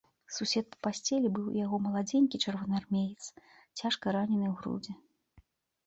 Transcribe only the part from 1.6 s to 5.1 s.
яго маладзенькі чырвонаармеец, цяжка ранены ў грудзі.